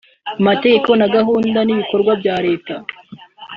[0.39, 2.75] amategeko na gahunda n’ibikorwa bya Leta